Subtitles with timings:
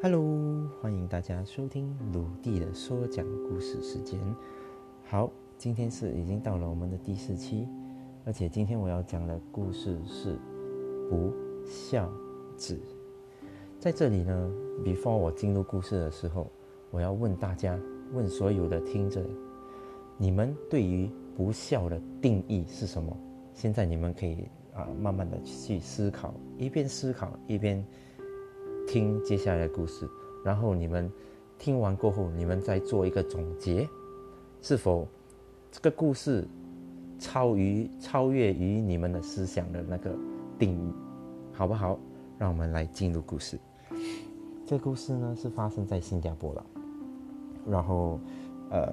[0.00, 4.20] Hello，欢迎大家收听鲁地的说讲故事时间。
[5.04, 7.66] 好，今天是已经到了我们的第四期，
[8.24, 10.38] 而且今天我要讲的故事是
[11.10, 11.32] 不
[11.66, 12.08] 孝
[12.56, 12.80] 子。
[13.80, 14.52] 在这里呢
[14.84, 16.48] ，before 我进入故事的时候，
[16.92, 17.76] 我要问大家，
[18.12, 19.26] 问所有的听者，
[20.16, 23.16] 你们对于不孝的定义是什么？
[23.52, 27.84] 现在你们可以啊，慢慢的去思考，一边思考一边。
[28.88, 30.08] 听接下来的故事，
[30.42, 31.12] 然后你们
[31.58, 33.86] 听完过后，你们再做一个总结，
[34.62, 35.06] 是否
[35.70, 36.48] 这个故事
[37.18, 40.10] 超于超越于你们的思想的那个
[40.58, 40.94] 定义，
[41.52, 41.98] 好不好？
[42.38, 43.58] 让我们来进入故事。
[44.64, 46.66] 这个故事呢是发生在新加坡了，
[47.66, 48.18] 然后，
[48.70, 48.90] 呃，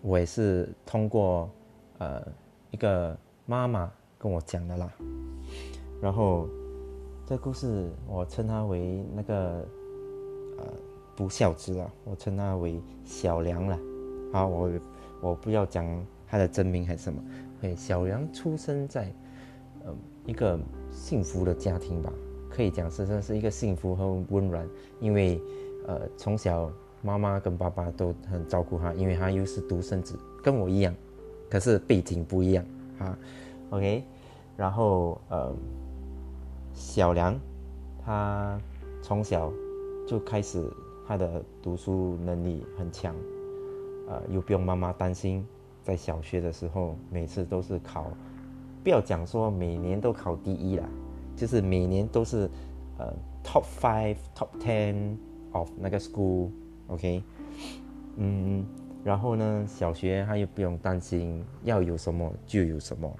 [0.00, 1.50] 我也是通过
[1.98, 2.26] 呃
[2.70, 4.90] 一个妈妈跟我讲的啦，
[6.00, 6.48] 然后。
[7.26, 9.66] 这故事我称他为那个
[10.58, 10.64] 呃
[11.16, 13.76] 不孝子啊，我称他为小梁了。
[14.32, 14.70] 好，我
[15.20, 15.84] 我不要讲
[16.28, 17.20] 他的真名还是什么。
[17.62, 19.12] 哎，小梁出生在
[19.84, 19.92] 呃
[20.24, 20.56] 一个
[20.92, 22.12] 幸福的家庭吧，
[22.48, 24.64] 可以讲是算是一个幸福和温暖，
[25.00, 25.42] 因为
[25.88, 26.70] 呃从小
[27.02, 30.94] 妈妈跟爸爸都很照顾他，因为他又是独生子，跟我一样，
[31.50, 32.64] 可是背景不一样
[33.00, 33.18] 啊。
[33.70, 34.04] OK，
[34.56, 35.52] 然后呃。
[36.76, 37.40] 小梁，
[38.04, 38.60] 他
[39.02, 39.50] 从小
[40.06, 40.70] 就开始
[41.08, 43.16] 他的读书能力很强，
[44.06, 45.44] 呃，又不用妈妈担心。
[45.82, 48.10] 在小学的时候，每次都是考，
[48.84, 50.86] 不要讲说每年都考第一啦，
[51.34, 52.48] 就是每年都是
[52.98, 53.10] 呃
[53.42, 55.16] top five、top ten
[55.52, 57.22] of 那个 school，OK，
[58.16, 58.66] 嗯，
[59.02, 63.10] 然后呢，小学他又不用担心要有什么就有什么，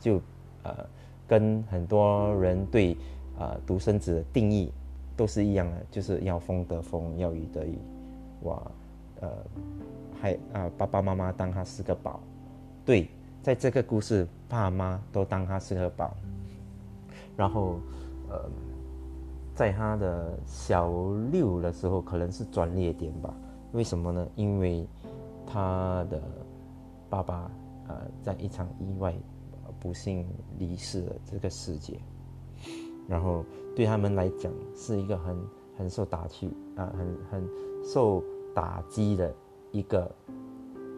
[0.00, 0.20] 就
[0.64, 0.84] 呃。
[1.28, 2.96] 跟很多人对
[3.38, 4.72] 啊独生子的定义
[5.14, 7.78] 都是一样的，就是要风得风，要雨得雨，
[8.44, 8.62] 哇，
[9.20, 9.28] 呃，
[10.18, 12.18] 还啊爸爸妈妈当他是个宝，
[12.84, 13.08] 对，
[13.42, 16.16] 在这个故事，爸妈都当他是个宝，
[17.36, 17.78] 然后
[18.30, 18.40] 呃，
[19.54, 20.90] 在他的小
[21.30, 23.34] 六的时候，可能是转捩点吧？
[23.72, 24.26] 为什么呢？
[24.34, 24.86] 因为
[25.46, 26.22] 他的
[27.10, 27.50] 爸爸
[27.88, 29.14] 呃在一场意外。
[29.80, 30.26] 不幸
[30.58, 32.00] 离世了这个世界，
[33.06, 33.44] 然后
[33.76, 35.38] 对他们来讲是一个很
[35.76, 37.48] 很受打击啊，很很
[37.84, 38.22] 受
[38.54, 39.32] 打击的
[39.70, 40.10] 一个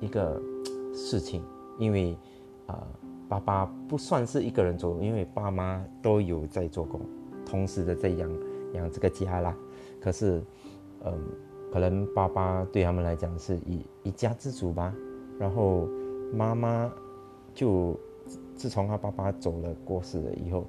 [0.00, 0.40] 一个
[0.94, 1.42] 事情，
[1.78, 2.16] 因为
[2.66, 2.86] 啊，
[3.28, 7.00] 爸爸不算是一个人做，因为爸妈都有在做工，
[7.44, 8.30] 同时的在养
[8.72, 9.56] 养这个家啦。
[10.00, 10.42] 可是，
[11.04, 11.12] 嗯，
[11.72, 14.94] 可能爸爸对他们来讲是一一家之主吧，
[15.38, 15.86] 然后
[16.32, 16.90] 妈妈
[17.54, 17.94] 就。
[18.62, 20.64] 自从他爸爸走了过世了以后，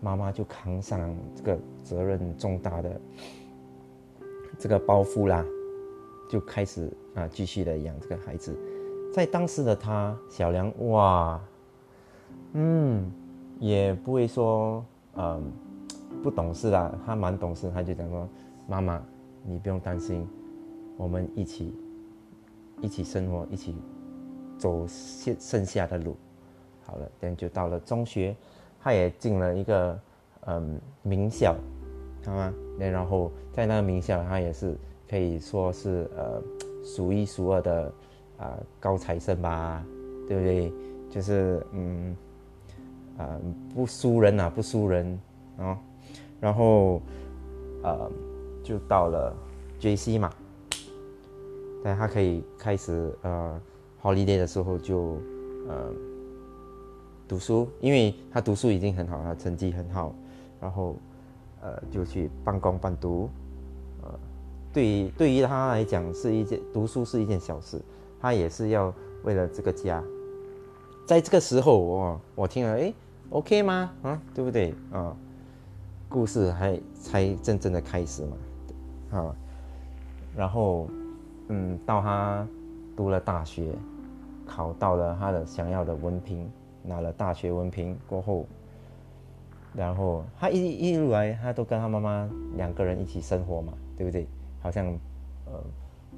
[0.00, 3.00] 妈妈就扛上这个责任重大的
[4.60, 5.44] 这个包袱啦，
[6.30, 8.56] 就开始啊继续的养这个孩子。
[9.12, 11.40] 在当时的他小梁哇，
[12.52, 13.10] 嗯，
[13.58, 14.84] 也不会说
[15.16, 15.42] 嗯
[16.22, 18.28] 不懂事啦，他蛮懂事，他就讲说
[18.68, 19.02] 妈妈
[19.44, 20.24] 你不用担心，
[20.96, 21.74] 我们一起
[22.80, 23.74] 一起生活，一起
[24.56, 26.16] 走剩剩下的路。
[26.84, 28.34] 好了，等就到了中学，
[28.82, 29.98] 他也进了一个
[30.46, 31.54] 嗯名校，
[32.26, 32.52] 好吗？
[32.78, 34.76] 那然后在那个名校，他也是
[35.08, 36.42] 可以说是呃
[36.84, 37.92] 数一数二的
[38.38, 39.84] 啊高材生吧，
[40.28, 40.72] 对不对？
[41.10, 42.16] 就是嗯
[43.16, 43.40] 啊
[43.74, 45.20] 不输人啊，不输人
[45.58, 45.78] 啊。
[46.40, 47.00] 然后
[47.82, 48.10] 呃
[48.62, 49.34] 就到了
[49.78, 50.18] J.C.
[50.18, 50.30] 嘛，
[51.84, 53.60] 但他可以开始呃
[54.02, 55.18] holiday 的时候就
[55.68, 55.92] 呃。
[57.32, 60.14] 读书，因为他读书已经很好，他成绩很好，
[60.60, 60.94] 然后，
[61.62, 63.26] 呃，就去半工半读，
[64.02, 64.10] 呃，
[64.70, 67.80] 对于对于他来讲是一件读书是一件小事，
[68.20, 68.92] 他也是要
[69.24, 70.04] 为了这个家，
[71.06, 72.92] 在这个时候，我我听了，哎
[73.30, 73.90] ，OK 吗？
[74.02, 74.74] 啊，对不对？
[74.92, 75.16] 啊，
[76.10, 78.36] 故事还才真正的开始嘛，
[79.18, 79.34] 啊，
[80.36, 80.86] 然后，
[81.48, 82.46] 嗯，到他
[82.94, 83.72] 读了大学，
[84.44, 86.46] 考到了他的想要的文凭。
[86.82, 88.44] 拿了大学文凭过后，
[89.74, 94.26] 然后他一一路来，他都跟他妈妈两个人一起生活嘛，对不对？
[94.60, 94.86] 好像
[95.46, 95.60] 呃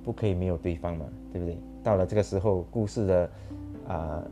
[0.04, 1.58] 不可以没有对方嘛，对不对？
[1.82, 3.30] 到了这个时候，故事的
[3.88, 4.22] 啊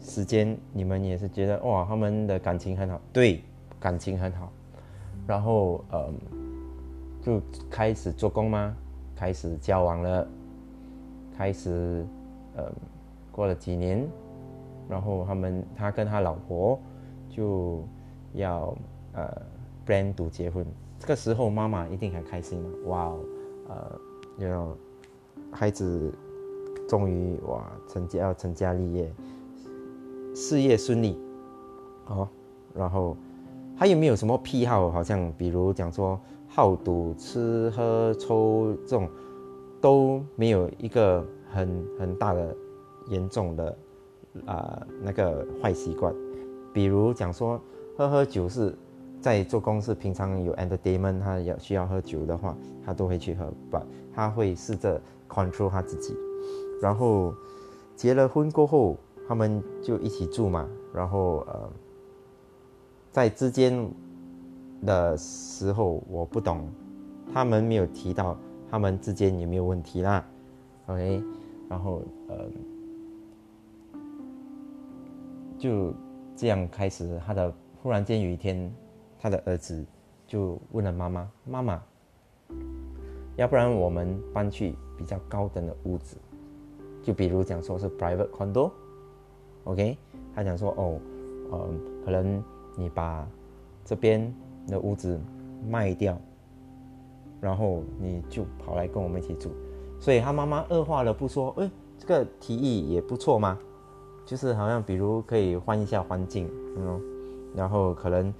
[0.00, 3.42] 时间，你们也是觉得哇，他们的感情很好，对，
[3.78, 4.50] 感情很好。
[5.26, 6.12] 然后呃
[7.22, 7.40] 就
[7.70, 8.74] 开始做工吗？
[9.14, 10.26] 开始交往了，
[11.36, 12.04] 开始
[12.56, 12.64] 呃
[13.30, 14.08] 过了几年。
[14.90, 16.76] 然后他们，他跟他老婆
[17.28, 17.84] 就
[18.34, 18.76] 要
[19.12, 19.42] 呃
[19.86, 20.66] plan 读结婚，
[20.98, 23.20] 这个时候妈妈一定很开心嘛，哇哦，
[23.68, 24.00] 呃，
[24.44, 24.76] 有
[25.52, 26.12] 孩子
[26.88, 29.12] 终于哇成家要成家立业，
[30.34, 31.16] 事业顺利，
[32.06, 32.28] 哦，
[32.74, 33.16] 然后
[33.76, 34.90] 还有没有什么癖好？
[34.90, 39.08] 好像比如讲说好赌、吃喝抽这种
[39.80, 42.54] 都没有一个很很大的
[43.08, 43.78] 严重的
[44.46, 46.14] 啊那个坏习惯，
[46.72, 47.60] 比如讲说
[47.96, 48.74] 喝喝酒是。
[49.22, 53.78] 在做公司，平常有 entertainment，他要需要喝酒的话，他都会去喝，不，
[54.14, 54.98] 他会试着
[55.28, 56.16] control 他自己。
[56.80, 57.34] 然后
[57.94, 58.96] 结了婚过后，
[59.28, 60.66] 他们就一起住嘛。
[60.94, 61.70] 然后呃，
[63.10, 63.86] 在之间
[64.86, 66.66] 的时候，我不懂，
[67.30, 68.34] 他们没有提到
[68.70, 70.24] 他们之间有没有问题啦。
[70.86, 71.22] OK，
[71.68, 72.46] 然后呃，
[75.60, 75.94] 就
[76.34, 78.72] 这样开始，他的忽然间有一天。
[79.22, 79.84] 他的儿子
[80.26, 81.82] 就问了妈妈：“妈妈，
[83.36, 86.16] 要不然我们搬去比较高等的屋子，
[87.02, 89.98] 就比如讲说是 private condo，OK？
[90.34, 90.98] 他讲说哦，
[91.52, 92.42] 嗯，可能
[92.78, 93.28] 你把
[93.84, 94.34] 这边
[94.68, 95.20] 的屋子
[95.68, 96.18] 卖掉，
[97.42, 99.50] 然后你就跑来跟我们一起住。
[100.00, 103.58] 所以他妈妈二话了不说，哎，这个提议也不错嘛，
[104.30, 107.00] 就是好像比如可以换一下环境，嗯，
[107.56, 108.32] 然后可能。”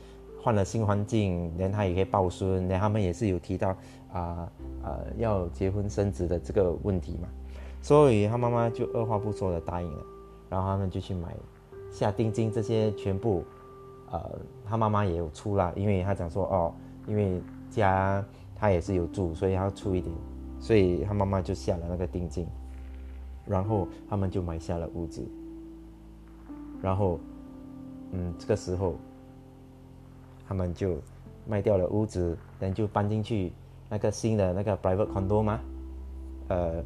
[0.43, 3.77] 换了新环境，连他也可以抱孙，连他们也是有提到
[4.11, 4.51] 啊
[4.83, 7.29] 呃要结婚生子的这个问题嘛，
[7.83, 10.03] 所以他妈妈就二话不说的答应了，
[10.49, 11.37] 然后他们就去买
[11.93, 13.45] 下定金这些全部，
[14.11, 14.31] 呃
[14.65, 16.73] 他妈妈也有出啦，因为他讲说哦，
[17.07, 18.25] 因为家
[18.57, 20.17] 他也是有住，所以要出一点，
[20.59, 22.47] 所以他妈妈就下了那个定金，
[23.45, 25.23] 然后他们就买下了屋子，
[26.83, 27.19] 然后
[28.13, 28.95] 嗯这个时候。
[30.49, 30.99] 他们就
[31.47, 33.53] 卖掉了屋子，然后就搬进去
[33.89, 35.61] 那个新的那个 private condo 吗？
[36.49, 36.83] 呃，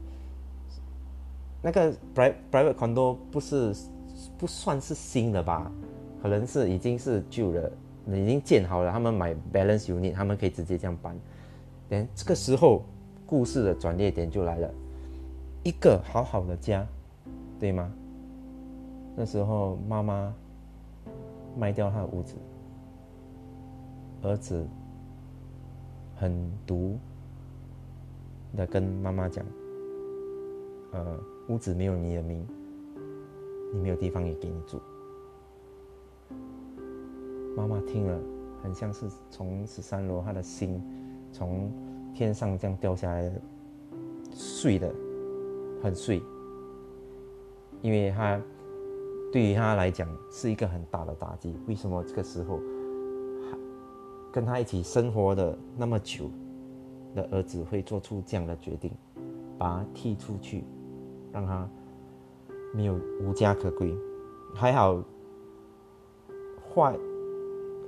[1.63, 3.75] 那个 private private condo 不是
[4.37, 5.73] 不算是新的吧？
[6.21, 7.73] 可能是已经是旧的，
[8.09, 8.93] 已经建好了。
[8.93, 11.19] 他们买 balance unit，他们可以直接这样搬。
[11.89, 12.85] 等这个时候，
[13.25, 14.71] 故事的转捩点就来了，
[15.63, 16.87] 一个好好的家，
[17.59, 17.91] 对吗？
[19.17, 20.35] 那时候妈妈
[21.57, 22.35] 卖掉她的屋子。
[24.23, 24.67] 儿子
[26.17, 26.99] 很毒
[28.57, 29.45] 的跟妈妈讲
[30.93, 32.47] ：“呃，屋子没有你的名，
[33.73, 34.81] 你没有地方也给你住。”
[37.55, 38.19] 妈妈听了，
[38.63, 40.83] 很像是从十三楼，她的心
[41.31, 41.71] 从
[42.15, 43.31] 天上这样掉下来，
[44.33, 44.91] 碎的
[45.83, 46.23] 很碎，
[47.83, 48.41] 因为他
[49.35, 51.59] 对于他来讲是一个很大的打击。
[51.67, 52.61] 为什么这个时候？
[54.33, 56.31] 跟他一起生活的那么久
[57.17, 58.93] 的儿子会做出这样的决定，
[59.59, 60.63] 把他踢出去，
[61.33, 61.69] 让他
[62.73, 63.93] 没有无家可归。
[64.55, 65.03] 还好，
[66.73, 66.97] 坏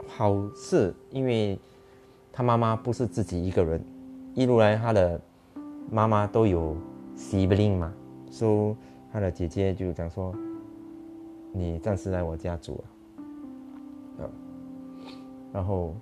[0.09, 1.57] 好事，因为
[2.33, 3.81] 他妈妈不是自己一个人，
[4.35, 5.21] 一路来他的
[5.93, 6.77] 妈妈都有
[7.17, 7.93] sibling 嘛，
[8.33, 8.77] 所以
[9.13, 10.35] 他的姐姐就讲说
[11.57, 12.85] ：“你暂时来我家住
[14.19, 14.29] 啊。”
[15.53, 15.95] 然后。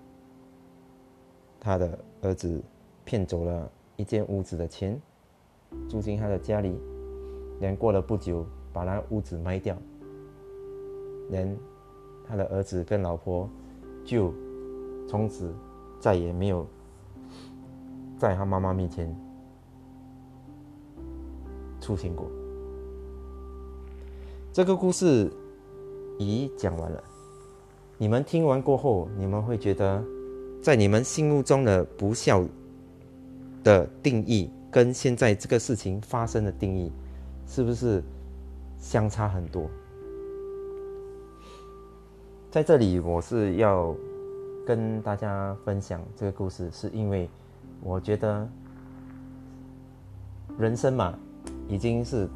[1.66, 2.62] 他的儿子
[3.06, 5.00] 骗走了一间屋子的钱，
[5.88, 6.78] 住进他的家里，
[7.58, 9.74] 连过了不久，把那屋子卖掉，
[11.30, 11.56] 连
[12.28, 13.48] 他的儿子跟老婆
[14.04, 14.30] 就
[15.08, 15.54] 从此
[15.98, 16.66] 再也没有
[18.18, 19.16] 在他妈妈面前
[21.80, 22.26] 出现过。
[24.52, 25.32] 这个故事
[26.18, 27.02] 咦讲完了，
[27.98, 30.02] 你们听完过后，你们会觉得？
[30.62, 32.42] 在你们心目中的不孝
[33.62, 36.90] 的定义，跟现在这个事情发生的定义，
[37.46, 38.02] 是不是
[38.78, 39.68] 相差很多？
[42.50, 43.94] 在这里，我是要
[44.66, 47.28] 跟大家分享这个故事，是因为
[47.82, 48.48] 我觉得
[50.56, 51.14] 人生嘛，
[51.68, 52.26] 已经是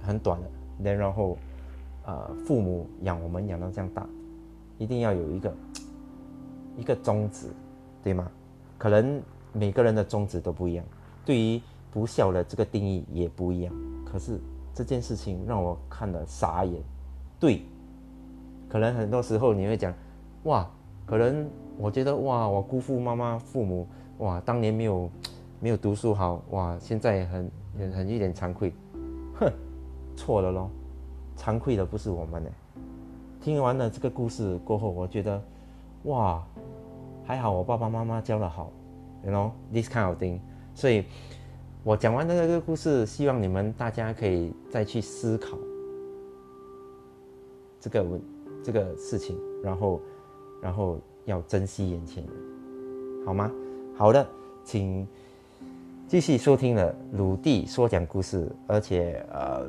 [0.00, 0.46] 很短了。
[0.84, 1.36] 然后，
[2.06, 4.06] 呃，父母养我们养到这样大，
[4.78, 5.52] 一定要有一个。
[6.78, 7.48] 一个宗旨，
[8.02, 8.30] 对吗？
[8.76, 9.22] 可能
[9.54, 10.84] 每个人的宗旨都不一样，
[11.24, 11.58] 对于
[11.90, 13.72] 不孝的这个定义也不一样。
[14.04, 14.38] 可是
[14.74, 16.82] 这件事情让我看了傻眼。
[17.40, 17.62] 对，
[18.68, 19.90] 可能很多时候你会讲，
[20.42, 20.68] 哇，
[21.06, 21.48] 可能
[21.78, 25.10] 我觉得哇，我辜负妈妈父母，哇，当年没有
[25.58, 28.70] 没有读书好，哇，现在很很很一点惭愧。
[29.40, 29.50] 哼，
[30.14, 30.70] 错了咯，
[31.36, 32.50] 惭愧的不是我们呢。
[33.40, 35.42] 听完了这个故事过后，我觉得。
[36.02, 36.40] 哇，
[37.24, 38.70] 还好我爸爸妈妈教的好
[39.24, 40.38] ，you know this kind of thing。
[40.72, 41.04] 所以，
[41.82, 45.58] 我讲完这个故事，希望你们大家可以再去思考
[47.80, 48.22] 这个问
[48.62, 50.00] 这个事情，然后，
[50.62, 53.50] 然后要珍惜眼前人，好吗？
[53.96, 54.24] 好的，
[54.62, 55.04] 请
[56.06, 59.66] 继续收听了鲁地说讲故事，而且呃，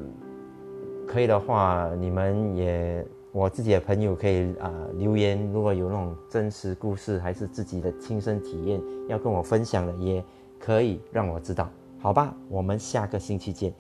[1.08, 10.24] 可以的话，你们也我自己的朋友可以啊留言，如果有那种真实故事还是自己的亲身体验要跟我分享的，也
[10.60, 12.36] 可以让我知道，好吧？
[12.50, 13.74] 我们下个星期见，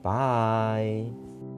[0.00, 1.49] 拜。